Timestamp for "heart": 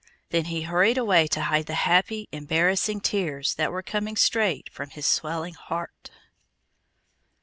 5.53-6.09